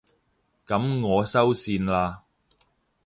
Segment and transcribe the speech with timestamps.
[0.65, 2.21] 噉我收線喇